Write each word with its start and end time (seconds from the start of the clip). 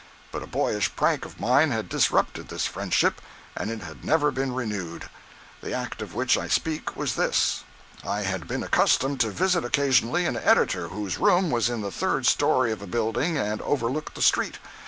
But 0.31 0.41
a 0.41 0.47
boyish 0.47 0.95
prank 0.95 1.25
of 1.25 1.39
mine 1.39 1.69
had 1.69 1.87
disruptured 1.87 2.47
this 2.47 2.65
friendship 2.65 3.21
and 3.55 3.69
it 3.69 3.83
had 3.83 4.03
never 4.03 4.31
been 4.31 4.51
renewed. 4.51 5.07
The 5.61 5.73
act 5.75 6.01
of 6.01 6.15
which 6.15 6.39
I 6.39 6.47
speak 6.47 6.95
was 6.95 7.13
this. 7.13 7.63
I 8.03 8.21
had 8.23 8.47
been 8.47 8.63
accustomed 8.63 9.19
to 9.19 9.29
visit 9.29 9.63
occasionally 9.63 10.25
an 10.25 10.37
editor 10.37 10.87
whose 10.87 11.19
room 11.19 11.51
was 11.51 11.69
in 11.69 11.81
the 11.81 11.91
third 11.91 12.25
story 12.25 12.71
of 12.71 12.81
a 12.81 12.87
building 12.87 13.37
and 13.37 13.61
overlooked 13.61 14.15
the 14.15 14.23
street. 14.23 14.57